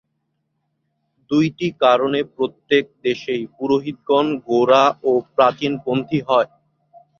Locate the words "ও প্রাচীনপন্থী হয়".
5.03-6.49